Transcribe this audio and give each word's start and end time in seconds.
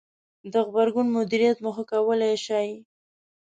-د 0.27 0.53
غبرګون 0.67 1.07
مدیریت 1.15 1.57
مو 1.63 1.71
ښه 1.75 1.83
کولای 1.91 2.33
ش 2.45 2.47
ئ 2.67 2.71